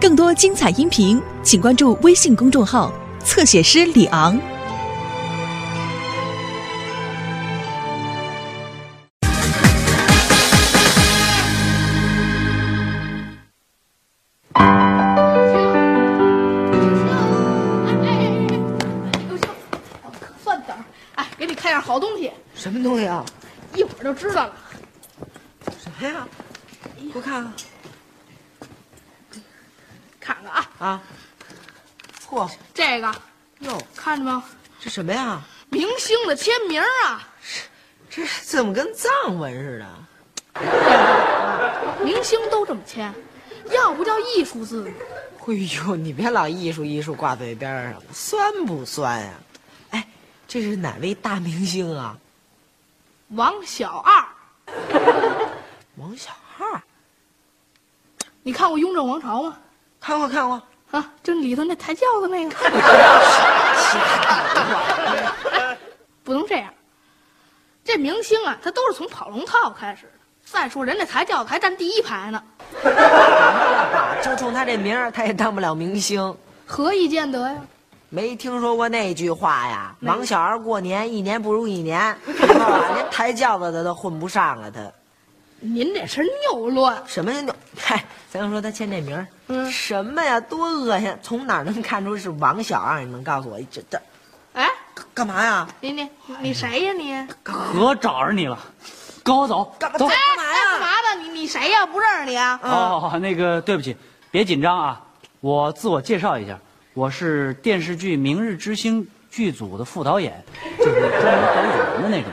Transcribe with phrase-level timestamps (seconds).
[0.00, 2.92] 更多精彩音频，请关注微信公众号
[3.24, 4.38] “侧写师李昂”。
[20.44, 20.84] 算点儿，
[21.16, 23.24] 哎，给你看样好东西，什么东西啊？
[23.74, 24.52] 一会儿就知道了。
[25.82, 26.24] 什么呀？
[26.96, 27.52] 给我看
[30.78, 31.02] 啊！
[32.28, 33.14] 嚯这个
[33.60, 34.44] 哟，看着吗？
[34.80, 35.40] 这什么呀？
[35.70, 37.28] 明星的签名啊！
[38.08, 39.88] 这怎么跟藏文似的？
[42.04, 43.12] 明星都这么签，
[43.72, 44.90] 要不叫艺术字呢。
[45.46, 49.34] 哎呦，你别老艺术艺术挂嘴边上，酸不酸呀、
[49.90, 50.06] 哎，
[50.46, 52.16] 这是哪位大明星啊？
[53.28, 54.24] 王小二，
[55.96, 56.82] 王小二，
[58.42, 59.58] 你看过《雍正王朝》吗？
[60.00, 60.62] 看过看过。
[60.90, 62.56] 啊，就里头那抬轿子那个。
[66.24, 66.72] 不能这样，
[67.84, 70.12] 这明星啊，他都是从跑龙套开始的。
[70.44, 72.42] 再说人家抬轿子还站第一排呢，
[72.82, 76.34] 爸，就冲他这名儿，他也当不了明星。
[76.66, 77.56] 何以见得呀？
[78.10, 79.94] 没听说过那句话呀？
[80.00, 84.70] 没有王小二过年，一年不如一年， 连抬轿子的都混不上了。
[84.70, 84.80] 他
[85.60, 86.96] 您这是谬论。
[87.06, 87.42] 什么呀？
[87.76, 90.38] 嗨，咱就说他签这名儿，嗯什么呀？
[90.40, 91.12] 多恶心！
[91.22, 93.00] 从哪儿能看出是王小二？
[93.00, 94.00] 你能告诉我这这
[94.52, 94.68] 哎，
[95.12, 95.68] 干嘛呀？
[95.80, 96.08] 你你
[96.40, 97.26] 你谁呀你？
[97.42, 98.58] 可找着你了，
[99.22, 100.06] 跟我走，干嘛走。
[100.06, 101.20] 哎干嘛呀干嘛的？
[101.22, 101.84] 你你谁呀？
[101.84, 102.58] 不认识你啊？
[102.62, 103.96] 哦，那个对不起，
[104.30, 105.00] 别紧张啊，
[105.40, 106.58] 我自我介绍一下，
[106.94, 110.42] 我是电视剧《明日之星》剧组的副导演，
[110.78, 112.30] 就是专门导演员的那种。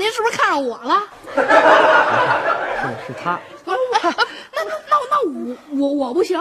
[0.00, 1.02] 您是不是看上我了？
[1.36, 1.42] 是
[3.06, 4.10] 是他， 那那
[4.54, 4.64] 那
[5.10, 6.40] 那我我我不行？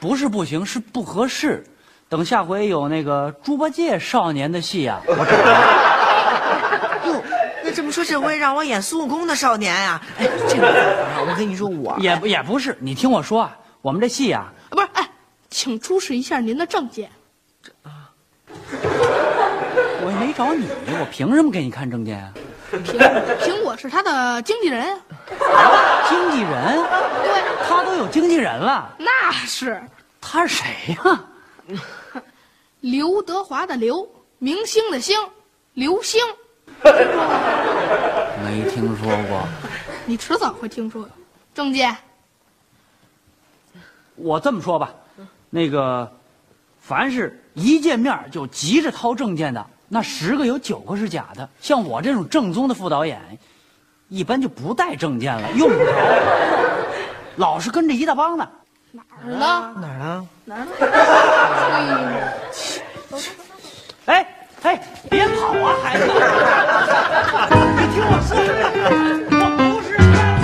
[0.00, 1.62] 不是不行，是不合适。
[2.08, 5.24] 等下回有那个猪八戒少年的戏啊，我找
[7.04, 7.12] 你。
[7.12, 7.22] 哟，
[7.62, 15.06] 那这么说，这回让我演孙悟空的少年呀、哎，这个啊，我跟你说，我也不也不是，你听我说啊，我们这戏啊，不是，哎，
[15.50, 17.10] 请出示一下您的证件。
[20.02, 20.66] 我也没找你，
[20.98, 22.32] 我凭什么给你看证件啊？
[22.70, 22.98] 凭
[23.40, 24.96] 凭我是他的经纪人，
[26.08, 26.76] 经纪人，
[27.22, 29.82] 对，他都有经纪人了，那是。
[30.20, 31.24] 他是谁呀、
[32.80, 35.18] 刘德华的刘，明星的星，
[35.72, 36.20] 刘星，
[38.44, 39.42] 没听说过。
[40.06, 41.10] 你迟早会听说的。
[41.52, 41.96] 证件，
[44.14, 44.94] 我这么说吧，
[45.48, 46.12] 那个，
[46.78, 51.48] 凡是一见面就急着掏证件的，那十个有九个是假的。
[51.60, 53.20] 像我这种正宗的副导演，
[54.08, 55.82] 一般就不带证件了，用不着，
[57.34, 58.48] 老是跟着一大帮的。
[58.92, 59.74] 哪儿呢？
[59.80, 60.28] 哪儿呢？
[60.44, 60.70] 哪儿呢？
[64.06, 64.24] 哎
[64.62, 64.80] 哎，
[65.10, 66.06] 别跑啊，孩子！
[66.06, 66.10] 你
[67.92, 68.38] 听我说，
[69.40, 70.06] 我不是骗
[70.38, 70.40] 子。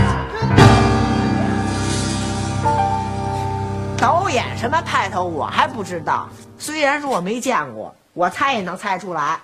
[3.97, 6.28] 导演什么派头我还不知道，
[6.59, 9.38] 虽然说我没见过，我猜也能猜出来。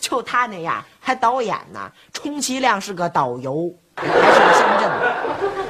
[0.00, 5.65] 就他那样，还导演呢，充其量是个导游，还是个乡镇的。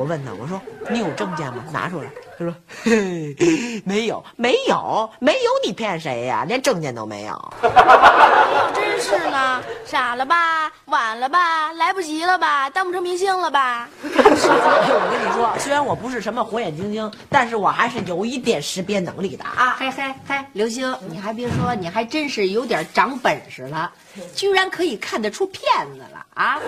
[0.00, 1.62] 哎，我问他，我说你有证件吗？
[1.70, 2.10] 拿出来。
[2.38, 3.36] 他说嘿
[3.84, 6.42] 没有，没有，没有，你骗谁呀？
[6.48, 7.52] 连证件都没有。
[8.74, 13.86] 真是呢，傻了吧，晚了吧，来不及了吧，当不成明星了吧？
[14.02, 19.76] 我跟你说，虽然我不是什么火眼金睛，但是我还是有一点识别能力的啊。
[19.78, 23.92] 嘿嘿嘿，刘星，你还别说，你还真是有点长本事了，
[24.34, 25.62] 居然可以看得出骗
[25.92, 26.58] 子了啊！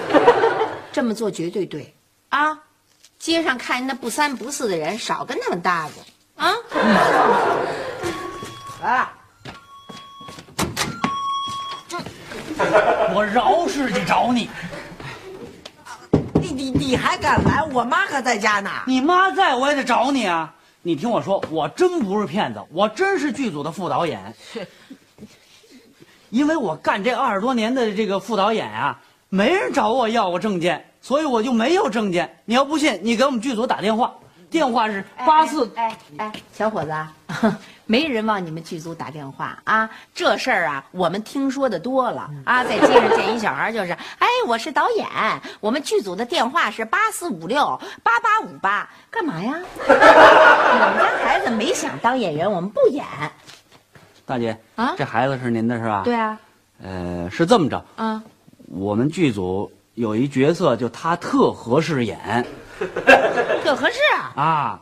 [0.92, 1.94] 这么做绝对对
[2.28, 2.58] 啊！
[3.22, 5.94] 街上看见那不三不四的人，少跟他们搭子
[6.34, 6.52] 啊！
[8.82, 9.08] 来，
[13.14, 14.50] 我饶是去找你，
[16.40, 17.62] 你你你还敢来？
[17.72, 18.68] 我妈可在家呢。
[18.88, 20.52] 你妈在我也得找你啊！
[20.82, 24.34] 你听我说，我真不是骗子，我真是剧组的副导演。
[26.30, 32.38] 因为我干这二十多年的这个副导演啊，没人找我要过证件，所以我就没有证件。
[32.46, 34.14] 你要不信，你给我们剧组打电话，
[34.48, 35.70] 电话是八四。
[35.74, 37.12] 哎哎，小伙子啊，
[37.86, 39.90] 没人往你们剧组打电话啊！
[40.14, 45.06] 这事儿啊，我们听说的多了啊，在街上见一小孩就是，哎，我是导演，
[45.60, 49.58] 我们剧组的电话是八四五六八八五八，干嘛呀？
[49.84, 53.04] 我们家孩子没想当演员，我们不演。
[54.24, 56.02] 大姐啊这孩子是您的是吧？
[56.04, 56.14] 对。
[56.14, 56.38] 啊，
[56.82, 58.22] 呃，是这么着，啊，
[58.68, 62.46] 我们剧组有一角色，就他特合适演
[63.64, 63.98] 特合适
[64.36, 64.42] 啊！
[64.42, 64.80] 啊。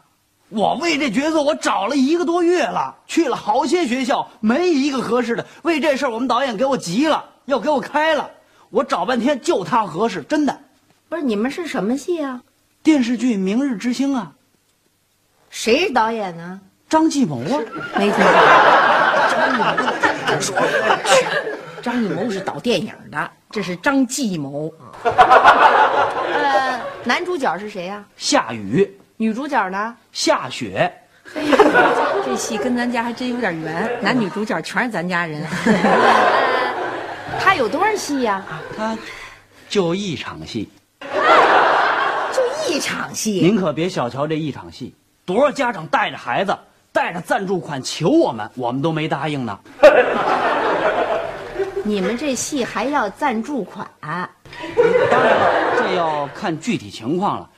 [0.48, 5.46] 我为这角色我找了一个多月了，去了好些学校，没一个合适的。
[5.62, 8.28] 为这事儿，我们导演给我急了，要给我开了。
[8.68, 10.60] 我找半天就他合适，真的。
[11.08, 12.42] 不是你们是什么戏啊？
[12.82, 14.32] 电视剧《明日之星》啊，
[15.50, 16.60] 谁是导演呢？
[16.88, 17.62] 张艺谋啊，
[17.96, 18.24] 没听说。
[19.30, 19.62] 张艺谋
[20.40, 20.56] 说，
[21.80, 24.72] 张艺谋是导电影的，这是张继谋。
[25.02, 29.96] 呃，男主角是谁呀、夏雨、女主角呢？
[30.12, 30.92] 夏雪，
[32.24, 35.42] 这戏跟咱家还真有点缘，男女主角全是咱家人。
[37.40, 38.44] 他有多少戏呀、
[38.76, 38.96] 他
[39.68, 40.68] 就一场戏，
[41.00, 43.40] 就一场戏。
[43.40, 44.94] 您可别小瞧这一场戏，
[45.24, 46.56] 多少家长带着孩子，
[46.92, 49.58] 带着赞助款求我们，我们都没答应呢。
[51.84, 53.88] 你们这戏还要赞助款？
[55.10, 57.48] 当然了，这要看具体情况了。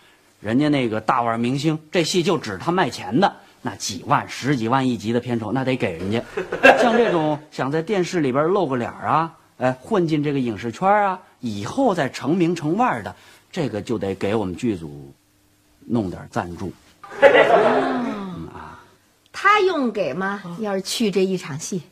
[0.40, 3.32] 人家那个大腕明星，这戏就指他卖钱的，
[3.62, 6.22] 那几万、十几万一集的片酬，那得给人家。
[6.80, 13.14] 像这种想在电视里边露个脸啊，哎，混进这个影视圈啊，以后再成名成腕的，
[13.50, 15.12] 这个就得给我们剧组
[15.86, 16.72] 弄点赞助。
[18.52, 18.78] 啊
[19.32, 20.40] 他用给吗？
[20.60, 21.82] 要是去这一场戏，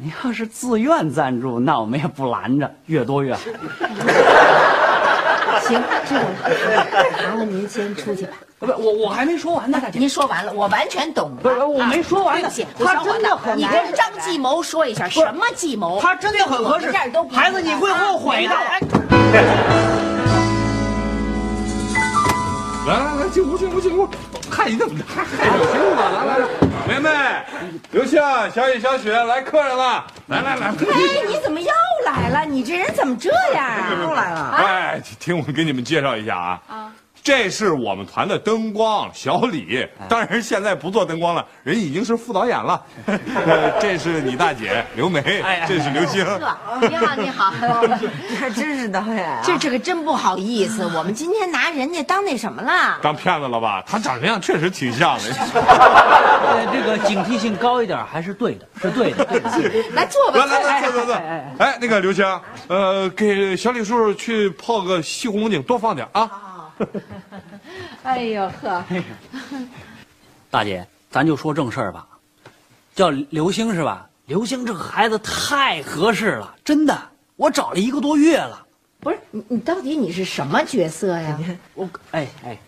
[0.00, 3.40] 你要是自愿赞助，那我们也不拦着，越多越好。
[5.60, 8.34] 行，这个麻烦您先出去吧。
[8.60, 9.98] 不是我，我还没说完呢，大姐。
[9.98, 11.34] 您说完了，我完全懂。
[11.42, 12.48] 不是我没说完呢
[12.78, 16.00] 他真的很你跟张计谋说一下，什么计谋？
[16.00, 18.78] 他真的很合适孩子你会后悔的啊
[22.88, 24.08] 来来来，进屋进屋进屋，
[24.50, 26.08] 看你那么大，还有听吗？
[26.08, 26.46] 来来来，
[26.88, 27.10] 梅梅、
[27.90, 28.18] 刘星、
[28.54, 30.74] 小雨、小雪，来客人了，来来来，哎，
[31.28, 31.70] 你怎么又
[32.06, 32.46] 来了？
[32.46, 33.90] 你这人怎么这样啊？
[34.02, 34.54] 又来了。
[34.56, 36.60] 哎，听我给你们介绍一下啊。
[36.66, 36.92] 啊。
[37.28, 42.82] 这是我们团的灯光小李，当然现在不做灯光了，人已经是副导演了。
[43.04, 46.24] 呃这是你大姐刘梅，哎这是刘星。
[46.80, 47.52] 你好，你好。
[48.40, 49.42] 还真是导演啊！
[49.44, 52.98] 这这个真不好意思，我们今天拿人家当那什么了？
[53.02, 53.84] 当骗子了吧？
[53.86, 55.24] 他长这样确实挺像的。
[55.28, 59.50] 呃，这个警惕性高一点还是对的，是对的，对的。
[59.92, 61.14] 来坐吧，来来来，坐坐坐坐。
[61.58, 62.24] 哎，那个刘星，
[62.68, 66.30] 呃，给小李叔叔去泡个西红柿，多放点啊。
[68.04, 68.84] 哎呦呵，
[70.50, 72.06] 大姐，咱就说正事儿吧，
[72.94, 74.08] 叫刘星是吧？
[74.26, 76.98] 刘星这个孩子太合适了，真的，
[77.36, 78.66] 我找了一个多月了。
[79.00, 81.38] 不是你，你到底你是什么角色呀？
[81.74, 82.58] 我哎哎，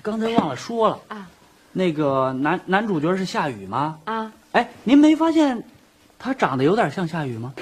[0.00, 1.28] 刚才忘了说了啊，
[1.72, 3.98] 那个男男主角是夏雨吗？
[4.06, 5.62] 啊，哎，您没发现
[6.18, 7.52] 他长得有点像夏雨吗？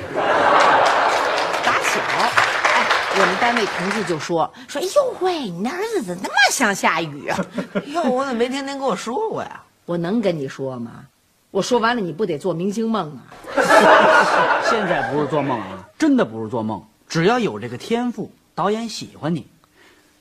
[3.20, 7.38] 我们单位同事就说说，哎呦喂，你那儿子怎么那么像夏雨啊？
[7.86, 9.60] 哟，我怎么没听您跟我说过呀？
[9.84, 11.04] 我能跟你说吗？
[11.50, 13.20] 我说完了，你不得做明星梦啊？
[14.70, 16.82] 现在不是做梦啊，真的不是做梦。
[17.08, 19.46] 只要有这个天赋，导演喜欢你，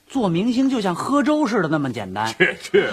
[0.08, 2.28] 做明星就像喝粥似的那么简单。
[2.36, 2.86] 去去，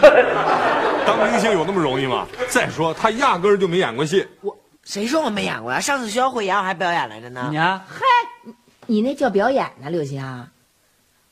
[1.05, 2.29] 当明星有那么容易吗？
[2.49, 4.25] 再说他压根儿就没演过戏。
[4.43, 5.81] 我谁说我没演过呀？
[5.81, 7.49] 上次学校会演我还表演来着呢。
[7.50, 7.81] 你看，
[8.87, 10.23] 你那叫表演呢，刘星？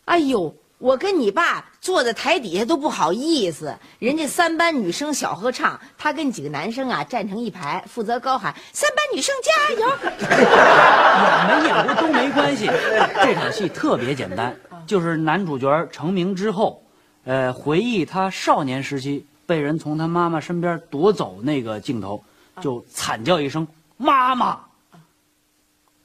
[0.06, 9.88] 哎呦，我跟你爸坐在台底下都不好意思，人家三班女生小合唱，他跟几个男生啊站成一排，负责高喊“三班女生加油
[11.48, 12.66] 演没演过都没关系。
[13.22, 14.54] 这场戏特别简单，
[14.86, 16.82] 就是男主角成名之后，
[17.24, 22.22] 呃，回忆他少年时期被人从他妈妈身边夺走那个镜头，
[22.60, 24.60] 就惨叫一声“妈妈”，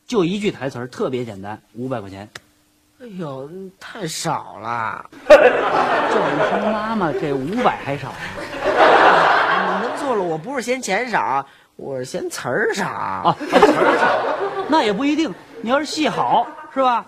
[0.10, 2.28] 就一句台词儿，特别简单，五百块钱。
[3.00, 3.48] 哎呦，
[3.80, 5.08] 太少了。
[5.30, 8.12] 叫一声妈妈，这五百还少。
[8.66, 12.88] 你弄错了，我不是嫌钱少，我是嫌词儿少。
[12.88, 15.32] 啊，词儿少，那也不一定。
[15.62, 17.06] 你要是戏好，是吧？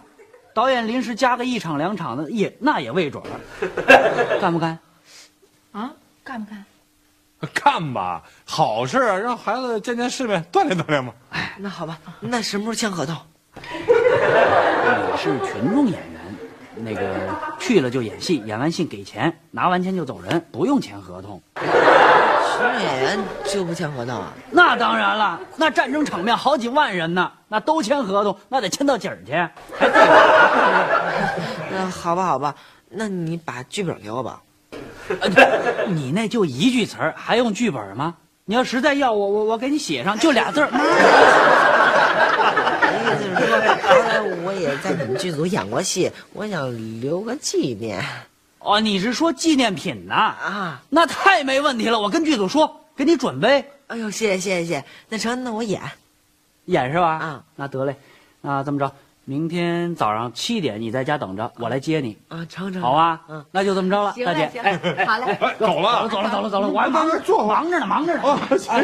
[0.53, 4.37] 导演临时加个一场两场的，也那也未准儿。
[4.39, 4.77] 干不干？？”
[5.73, 5.91] 啊，
[6.23, 6.63] 干不干？
[7.53, 11.11] 干吧，好事啊，让孩子见见世面，锻炼锻炼嘛。
[11.31, 13.15] 哎那好吧，那什么时候签合同？
[13.55, 16.35] 你是群众演员，
[16.75, 21.41] 那个去了就演戏，演完戏给钱，拿完钱就走人，不用签合同。
[21.55, 21.65] 群
[22.59, 24.31] 众演员就不签合同啊？
[24.51, 29.31] 那当然了，那战争场面好几万人呢，那都签合同，那得签到底儿去。
[31.71, 32.53] 那好吧，好吧，
[32.89, 34.41] 那你把剧本给我吧。
[35.21, 38.15] 呃你那就一句词儿，还用剧本吗？
[38.45, 40.69] 你要实在要我，我我给你写上，就俩字儿。
[40.71, 40.79] 妈
[42.83, 48.03] 我的意思是说，后来我也在你们剧组演过戏，我想留个纪念。
[48.59, 50.13] 哦，你是说纪念品呐？
[50.15, 55.81] 啊，那太没问题了，我跟剧组说，给你准备哎呦，谢谢谢谢谢谢，那成，那我演。
[56.65, 57.07] 演是吧？
[57.09, 57.95] 啊，那得嘞，
[58.41, 58.91] 那这么着，
[59.31, 63.21] 明天早上七点你在家等着，我来接你，啊，成成，好啊？
[63.29, 64.43] 嗯，那就这么着了，大姐。
[64.59, 65.37] 哎，好嘞。
[65.39, 68.23] 哎，走了，走了走了走了，我还忙着坐忙着呢，忙着呢。
[68.27, 68.83] 啊，行。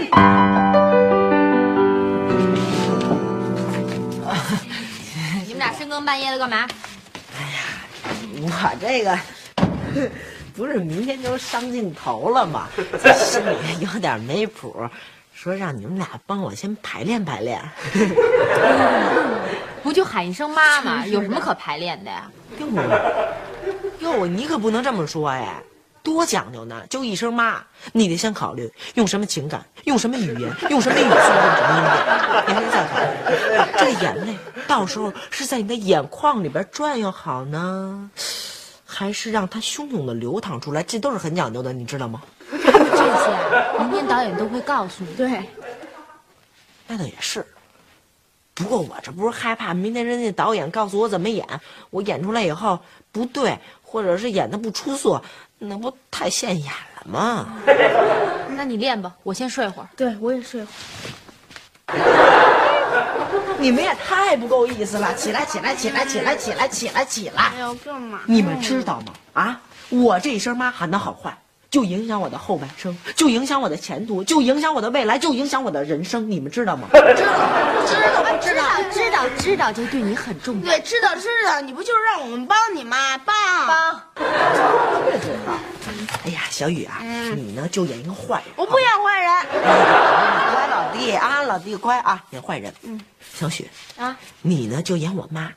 [5.46, 6.66] 你们俩深更半夜的干嘛？
[7.38, 7.60] 哎呀
[8.40, 8.50] 我
[8.80, 9.20] 这个
[10.56, 12.70] 不是明天就上镜头了吗？
[13.04, 14.74] 这 心里有点没谱，
[15.34, 17.62] 说让你们俩帮我先排练排练。
[19.88, 22.30] 不就喊一声妈妈，有什么可排练的呀？
[22.60, 22.68] 哟，
[24.00, 25.64] 哟，你可不能这么说哎，
[26.04, 26.84] 多讲究呢！
[26.90, 27.64] 就一声妈，
[27.94, 31.22] 你得先考虑用什么情感，用什么语言， 用什么语速，用
[31.56, 33.06] 什么音调，你还得再考虑
[33.78, 38.12] 这个眼泪到时候是在你的眼眶里边转悠好呢，
[38.86, 40.84] 还是让它汹涌的流淌出来？
[40.84, 42.22] 这都是很讲究的，你知道吗？
[42.52, 45.14] 这些啊，明天导演都会告诉你。
[45.16, 45.50] 对，
[46.88, 47.46] 那倒也是。
[48.58, 51.46] 不过我这不是害怕明天人家导演告诉我怎么演，
[51.92, 52.80] 我演出来以后
[53.12, 55.22] 不对，或者是演的不出色，
[55.60, 57.54] 那不太现眼了吗？
[58.58, 59.88] 那你练吧，我先睡会儿。
[59.96, 60.74] 对我也睡会儿。
[63.60, 65.14] 你们也太不够意思了！
[65.16, 67.44] 起来，起来，起来，起来，起来，起来，起来！
[67.56, 68.20] 哎呦，干嘛？
[68.26, 69.14] 你们知道吗？
[69.34, 71.36] 啊，我这一声妈喊的好坏，
[71.70, 76.30] 就影响我的后半生，就影响我的前途，就影响我的未来，就影响我的人生。
[76.32, 76.88] 你们知道吗？
[76.94, 77.34] 知道，
[77.86, 80.62] 知道，知道，知道，知道，这对你很重要。
[80.62, 83.18] 对，知道知道，你不就是让我们帮你吗？
[83.20, 83.36] 帮
[83.68, 85.54] 帮，这知道。
[86.26, 87.02] 哎呀，小雨啊，
[87.36, 88.54] 你呢就演一个坏人。
[88.56, 89.32] 我不演坏人。
[90.54, 92.74] 乖老弟啊，老弟乖啊，演坏人。
[92.84, 93.00] 嗯，
[93.34, 93.66] 小雪
[93.98, 95.52] 啊，你呢就演我妈。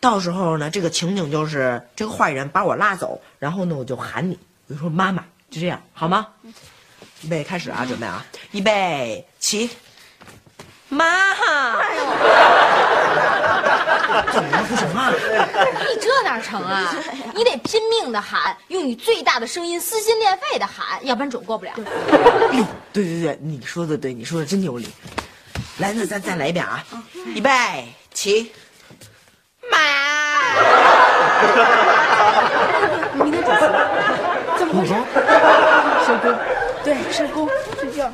[0.00, 6.26] 到时候呢，这个情景就是这个坏人把我拉走，然后呢我就喊你，我就说妈妈，就这样好吗？
[7.22, 9.70] 预备开始啊，准备啊，预备起。
[10.88, 11.34] 妈，
[14.32, 14.64] 怎么了？
[14.68, 15.12] 不行啊？
[15.12, 16.94] 你这哪成啊？
[17.34, 21.72] 你得拼命的喊，用你最大的声音撕心裂肺的喊，要不然准过不了。
[22.52, 24.88] 哎呦，对对对，你说的对，你说的真有理。
[25.78, 26.82] 来，那咱再来一遍啊，
[27.26, 27.50] 预备
[28.14, 28.50] 起。
[29.70, 29.78] 妈，
[33.12, 33.60] 你明天准
[34.84, 34.88] 时。
[34.88, 35.06] 怎么？
[36.06, 36.34] 收工。
[36.84, 37.48] 对，收工
[37.80, 38.06] 睡觉。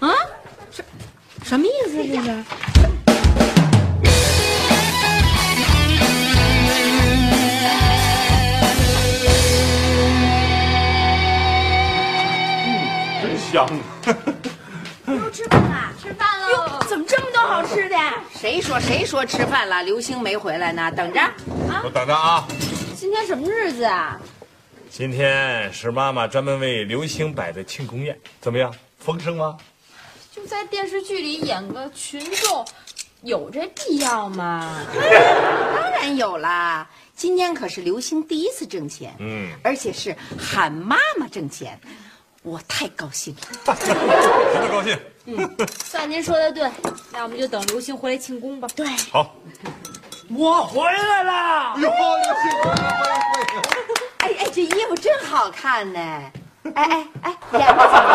[0.00, 0.14] 啊？
[0.70, 0.84] 什
[1.44, 1.96] 什么意思？
[1.96, 2.44] 这是？
[13.20, 13.66] 真香。
[15.32, 15.92] 吃饭啦！
[16.00, 16.78] 吃饭喽！
[16.88, 17.96] 怎么这么多好吃的？
[18.38, 19.82] 谁说谁说吃饭了？
[19.82, 21.82] 刘星没回来呢，等着啊。
[21.84, 22.44] 我等着啊。
[22.94, 24.18] 今天什么日子啊？
[24.94, 28.70] 今天是妈妈专门为刘星摆的庆功宴，怎么样？
[28.98, 29.56] 丰盛吗？
[30.30, 32.62] 就在电视剧里演个群众，
[33.22, 34.84] 有这必要吗？
[35.74, 41.80] 当然有啦，今天可是刘星第一次挣钱，嗯，而且是喊妈妈挣钱，
[42.42, 43.40] 我太高兴了。
[43.64, 44.98] 我特高兴。
[45.24, 45.56] 嗯
[45.86, 46.70] 算您说的对，
[47.12, 48.68] 那我们就等刘星回来庆功吧。
[48.76, 49.34] 对，好。
[50.28, 51.74] 我回来了。
[51.78, 54.01] 哟，刘星回来了，哎
[54.42, 56.00] 哎，这衣服真好看呢！
[56.74, 58.08] 哎哎哎，演的怎么？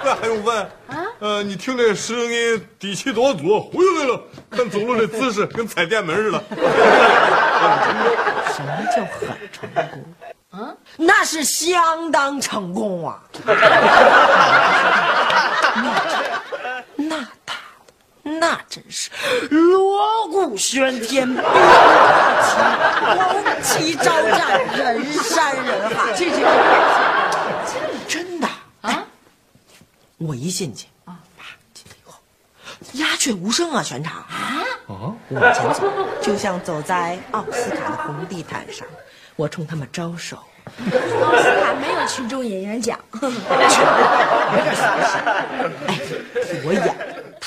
[0.04, 0.60] 那还用问？
[0.88, 1.06] 啊？
[1.20, 4.20] 呃，你听这声音底气多足，回来了。
[4.50, 6.42] 看走路这姿势，跟踩电门似的。
[8.54, 10.04] 什么叫很成功？
[10.50, 13.22] 啊，那是相当成功啊！
[18.40, 19.10] 那真是
[19.50, 21.42] 锣鼓喧天，红
[23.62, 26.12] 旗招展，人山人海。
[26.14, 26.38] 这这
[27.66, 27.72] 这，
[28.08, 28.48] 真的
[28.80, 29.04] 啊！
[30.18, 31.16] 我一进去啊，
[31.72, 32.18] 进去以后，
[32.94, 34.64] 鸦雀无声啊，全场啊。
[34.86, 38.86] 我往前走，就像走在奥斯卡的红地毯上，
[39.36, 40.36] 我冲他们招手。
[40.66, 42.98] 奥斯卡没有群众演员奖。
[45.86, 46.00] 哎，
[46.64, 46.82] 我演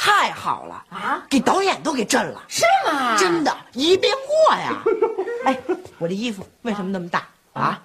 [0.07, 2.41] 太好了啊，给导演都给震了。
[2.47, 3.17] 是吗？
[3.17, 4.81] 真的，一变过呀！
[5.43, 5.59] 哎，
[5.97, 7.81] 我这衣服为什么那么大啊？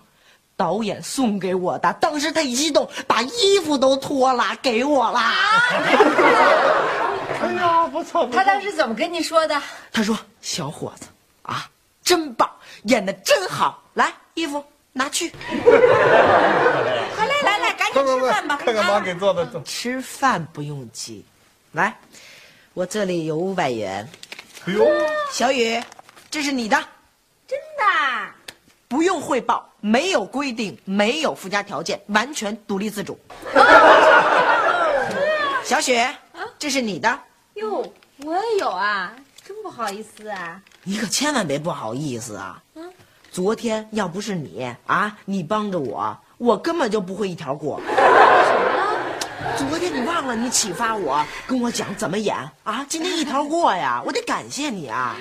[0.56, 5.18] 导演送给我的，当时他一激动，把衣服都脱了给我了。
[7.42, 8.38] 哎呀，不错不错。
[8.38, 9.60] 他当时怎么跟你说的？
[9.92, 11.08] 他说：“小伙子
[11.42, 11.68] 啊，
[12.04, 12.48] 真棒，
[12.84, 15.30] 演的真好，来，衣服拿去。
[17.16, 18.56] 快 来来来，赶紧吃饭吧！
[18.64, 19.48] 看看妈给做的。
[19.64, 21.24] 吃饭不用急，
[21.72, 21.96] 来，
[22.74, 24.06] 我这里有五百元。
[24.66, 24.86] 哎呦，
[25.32, 25.82] 小雨，
[26.30, 26.76] 这是你的。
[27.48, 27.84] 真的？
[28.88, 33.18] 不用汇报，没有规定，没有附加条件，完全独立自主。
[35.64, 36.14] 小雪，
[36.58, 37.18] 这是你的，
[37.54, 40.60] 哟，我也有啊，真不好意思啊。
[40.82, 42.62] 你可千万别不好意思啊！
[43.30, 47.80] 昨天要不是你啊，你帮着我，我根本就不会一条过。
[49.56, 52.84] 昨天你忘了你启发我，跟我讲怎么演啊？
[52.88, 55.16] 今天一条过呀， 我得感谢你啊！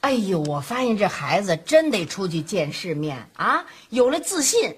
[0.00, 3.64] 哎呦，我发现这孩子真得出去见世面啊！
[3.90, 4.74] 有了自信，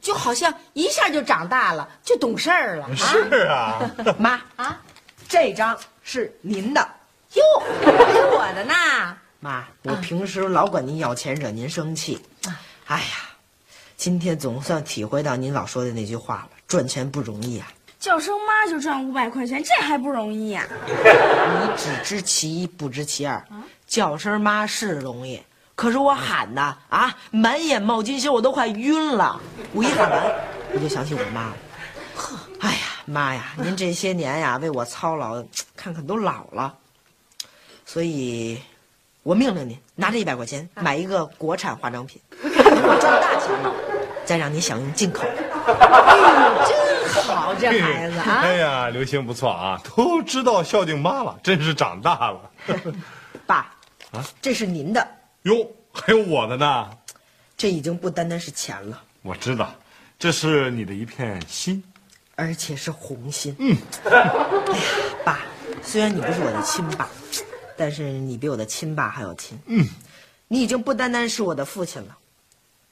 [0.00, 2.86] 就好像一下就长大了，就懂事儿了。
[2.90, 4.80] 啊是啊， 妈啊，
[5.28, 6.88] 这张是您的。
[7.34, 7.42] 哟，
[7.84, 8.74] 还有我的呢。
[9.40, 12.20] 妈，我平时老管您要钱，惹您生气。
[12.86, 13.06] 哎呀，
[13.96, 17.68] 今天总算体会到您老说的那句话了：赚钱不容易啊！
[17.98, 23.42] 叫声妈就赚五百块钱，这还不容易呀、 你只知其一，不知其二。
[23.86, 25.42] 叫声妈是容易，
[25.74, 29.40] 可是我喊呐啊，满眼冒金星，我都快晕了。
[29.72, 30.32] 我一喊完，
[30.72, 31.56] 我就想起我妈了。
[32.14, 35.42] 呵，哎呀，妈呀，您这些年呀为我操劳，
[35.74, 36.74] 看看都老了。
[37.84, 38.60] 所以，
[39.22, 43.74] 我命令您拿这一百块钱买一个国产化妆品， 等我赚大钱了，
[44.24, 45.22] 再让你享用进口。
[46.66, 46.87] 真
[47.48, 48.56] 好，这孩子啊 哎。
[48.56, 52.50] 呀，刘星不错啊，都知道孝敬妈了，真是长大了。
[53.46, 53.72] 爸，
[54.10, 55.08] 啊这是您的，
[55.44, 56.90] 哟，还有我的呢，
[57.56, 59.02] 这已经不单单是钱了。
[59.22, 59.74] 我知道，
[60.18, 61.82] 这是你的一片心。
[62.36, 63.56] 而且是红心。
[63.58, 64.34] 嗯，哎呀，
[65.24, 65.40] 爸，
[65.82, 67.08] 虽然你不是我的亲爸，
[67.76, 69.58] 但是你比我的亲爸还要亲。
[69.66, 69.84] 嗯，
[70.48, 72.16] 你已经不单单是我的父亲了，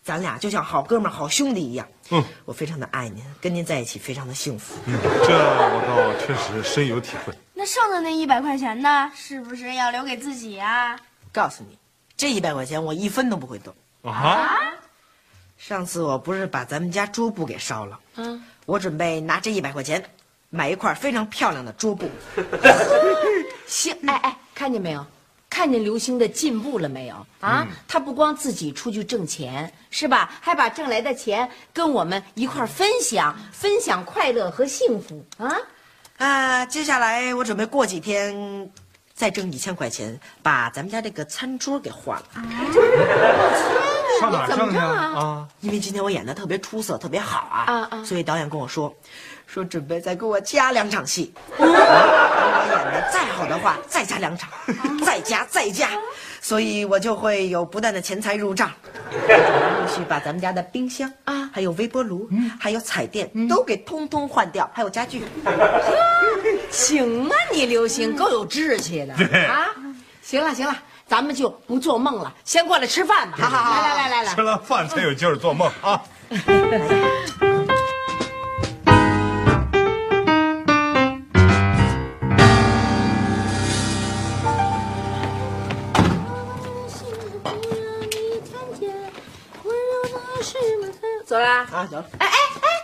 [0.06, 1.84] 咱俩就像好哥们儿、好兄弟一样。
[2.10, 4.76] 嗯，我非常的爱您，跟您在一起非常的幸福。
[4.86, 7.34] 嗯，这我倒确实深有体会。
[7.52, 9.10] 那剩的那一百块钱呢？
[9.16, 10.96] 是不是要留给自己啊？
[11.32, 11.76] 告诉你，
[12.16, 13.74] 这一百块钱我一分都不会动。
[14.02, 14.48] 啊，
[15.58, 20.00] 上次我不是把咱们家桌布给烧了，嗯，我准备拿这一百块钱
[20.50, 22.08] 买一块非常漂亮的桌布。
[23.66, 25.04] 行，哎哎，看见没有？
[25.56, 27.26] 看见刘星的进步了没有？
[27.40, 30.30] 啊，他不光自己出去挣钱，是吧？
[30.42, 35.56] 还把挣来的钱跟我们一块儿分享，分享快乐和幸福啊！
[36.18, 38.70] 啊，接下来我准备过几天
[39.14, 42.26] 再挣一千块钱，把咱们家这个餐桌给换了。
[44.20, 45.48] 上哪儿挣去怎么挣啊啊？
[45.60, 48.94] 因为今天我演的特别出色，特别好啊，啊啊所以导演跟我说，
[49.46, 51.32] 说准备再给我加两场戏。
[51.56, 54.50] 我 演的再好的话，再加两场，
[55.04, 55.90] 再加再加，
[56.40, 58.70] 所以我就会有不断的钱财入账。
[59.16, 62.28] 陆续把咱们家的冰箱啊，还有微波炉，
[62.58, 65.22] 还有彩电都给通通换掉，还有家具。
[66.70, 69.14] 行啊，你刘星够有志气的
[69.46, 69.68] 啊！
[70.22, 73.36] 行了行了，咱们就不做梦了，先过来吃饭吧。
[73.40, 76.02] 好好好，来来来来吃了饭才有劲儿做梦啊！
[91.36, 91.66] 走啦！
[91.70, 92.32] 啊，行了，哎哎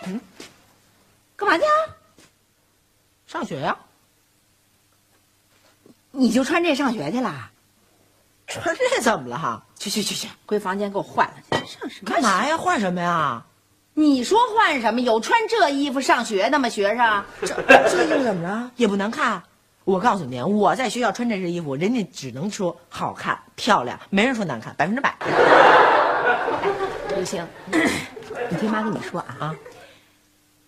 [0.05, 0.19] 哎，
[1.35, 1.73] 干嘛去啊？
[3.25, 3.75] 上学呀、
[6.11, 7.49] 你就穿这上学去啦？
[8.45, 9.63] 穿这怎么了哈？
[9.79, 11.65] 去去去去，回房间给我换了去。
[11.65, 12.55] 上什么干嘛呀？
[12.55, 13.43] 换什么呀？
[13.95, 15.01] 你说换什么？
[15.01, 16.69] 有穿这衣服上学的吗？
[16.69, 17.23] 学生？
[17.41, 17.47] 这
[17.89, 18.71] 这衣服怎么了？
[18.77, 19.41] 也不难看。
[19.83, 25.15] 我告诉你，我在学校穿这身衣服，人家只能说好看、漂亮，没人说难看，百分之百。
[27.09, 27.45] 刘星，
[28.49, 29.55] 你听妈跟你说啊啊，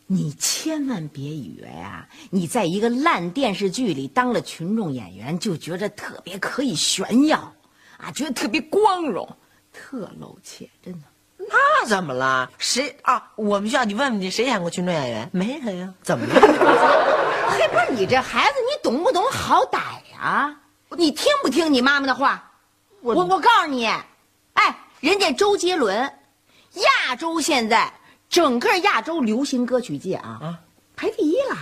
[0.08, 7.54] 你千万别以为啊，你在一个烂电视剧里当了群众演员，就觉着特别可以炫耀，
[7.98, 9.38] 啊，觉得特别光荣，
[9.74, 11.00] 特露怯，真的。
[11.38, 12.50] 那怎么了？
[12.58, 13.32] 谁啊？
[13.36, 15.30] 我们学校，你问问你，谁演过群众演员？
[15.32, 15.94] 没人呀。
[16.02, 16.34] 怎么了？
[17.52, 19.78] 嘿，不是你这孩子，你懂不懂好歹
[20.14, 20.58] 呀、
[20.98, 22.52] 你听不听你妈妈的话？
[23.02, 23.86] 我我告诉你，
[24.54, 26.12] 哎，人家周杰伦，
[26.82, 27.92] 亚洲现在
[28.30, 30.60] 整个亚洲流行歌曲界啊，啊
[30.96, 31.56] 排第一了。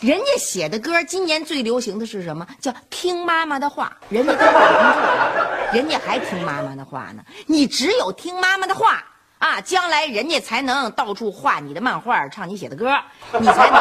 [0.00, 2.46] 人家写的歌，今年最流行的是什么？
[2.58, 3.94] 叫听妈妈的话。
[4.08, 7.22] 人家都搞成这样，人家还听妈妈的话呢。
[7.46, 9.04] 你只有听妈妈的话
[9.38, 12.98] 啊，将来人家才能到处画你的漫画，唱你写的歌，
[13.38, 13.78] 你才能，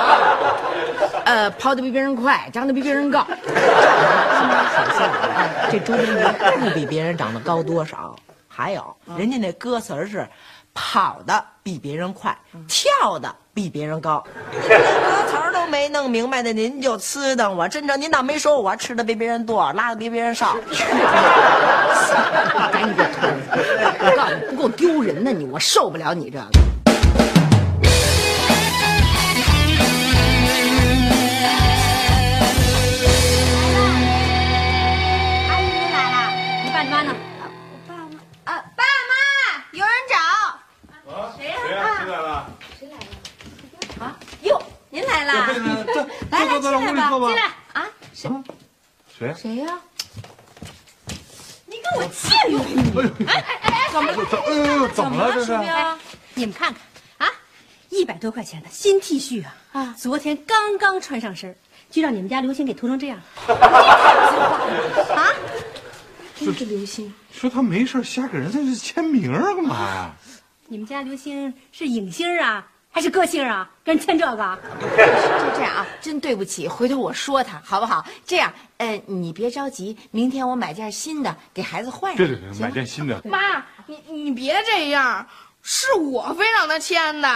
[1.24, 3.20] 呃，跑得比别人快，长得比别人高。
[3.24, 3.28] 好
[4.98, 8.14] 像啊，这周杰伦不比别人长得高多少。
[8.60, 10.28] 还有，人家那歌词儿是
[10.74, 14.22] 跑的比别人快，跳的比别人高。
[14.52, 14.60] 歌
[15.30, 17.66] 词儿都没弄明白的，您就呲瞪我。
[17.70, 20.58] 真正您倒没说我吃的比别人多，拉的比别人少。
[22.70, 23.34] 赶紧给我脱了！
[24.02, 26.46] 我告诉你，不够丢人呢你，我受不了你这个。
[47.18, 48.44] 来进来吧，进来啊！
[49.18, 49.34] 谁？
[49.36, 49.80] 谁呀？
[51.66, 52.30] 你跟我见
[52.94, 53.02] 过？
[53.28, 55.52] 哎哎哎哎，怎么怎哎呦怎么了这是？
[56.36, 56.82] 你们看看
[57.18, 57.34] 啊，
[57.90, 61.56] 一百多块钱的新 T 恤啊，啊，昨天刚刚穿上身，
[61.90, 63.20] 就让你们家刘星给涂成这样。
[63.48, 65.34] 啊，
[66.40, 70.16] 真是刘星，说他没事瞎给人家签名啊，干嘛呀？
[70.68, 72.68] 你们家刘星是影星啊，
[73.00, 73.66] 还是个性啊？
[73.82, 74.60] 跟人签这个？
[74.82, 78.06] 就这样啊，真对不起，回头我说他好不好？
[78.26, 82.18] 这样，呃，你别着急，明天我买件新的给孩子换上。
[82.18, 83.22] 对对对，买件新的。
[83.24, 85.26] 妈，你你别这样，
[85.64, 87.30] 是我非让他签的。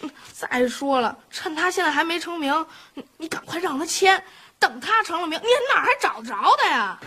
[0.00, 4.24] 嗯再说了，趁他现在还没成名，你你赶快让他签，
[4.58, 6.98] 等他成了名，你哪儿还找着他呀？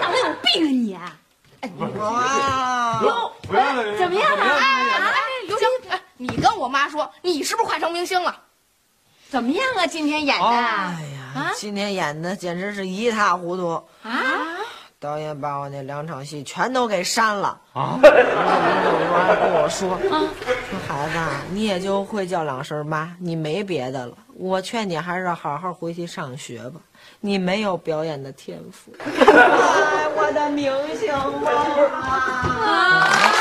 [0.00, 1.12] 脑袋有病啊
[1.60, 1.68] 你！
[1.98, 2.98] 哇！
[3.46, 5.12] 回来了，怎么样啊
[6.22, 8.36] 你跟我妈说，你是不是快成明星了？
[9.28, 9.86] 怎么样啊？
[9.86, 10.44] 今天演的？
[10.46, 11.02] 哎
[11.34, 13.70] 呀，今天演的简直是一塌糊涂。
[14.02, 14.12] 啊？
[15.00, 17.60] 导演把我那两场戏全都给删了。
[17.72, 17.98] 啊！
[18.04, 19.98] 然后林正元还跟我说
[20.70, 24.16] ：“说孩子啊，你也就会叫两声妈，你没别的了。
[24.34, 26.80] 我劝你还是好好回去上学吧，
[27.18, 28.94] 你没有表演的天赋。
[29.02, 31.50] ”哎，我的明星妈
[31.98, 33.31] 啊！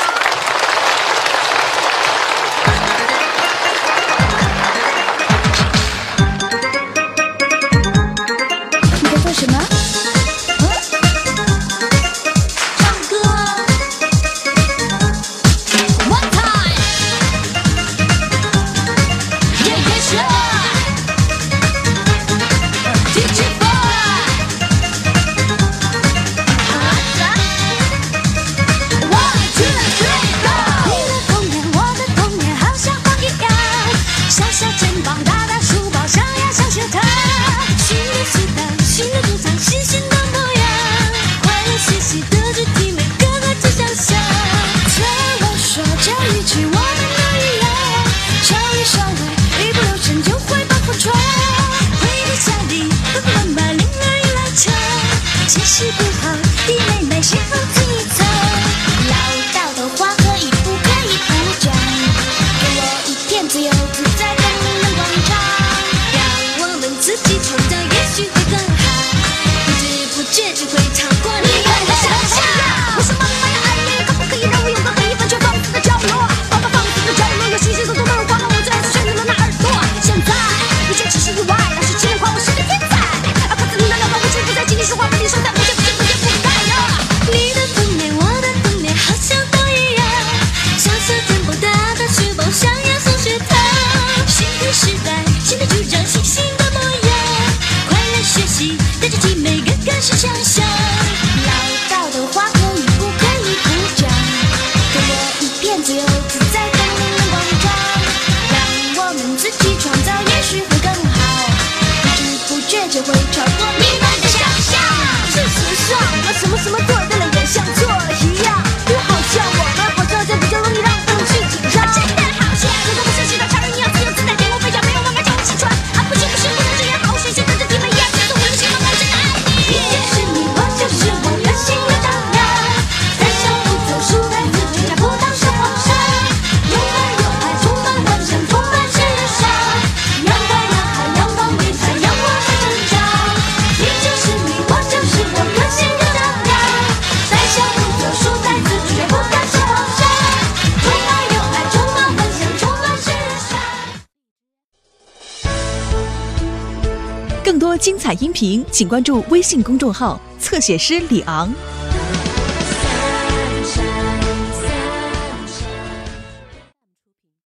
[158.14, 161.54] 音频，请关注微信公众号“侧写师李昂”。